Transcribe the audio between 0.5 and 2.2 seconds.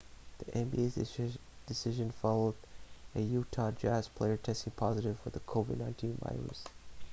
nba's decision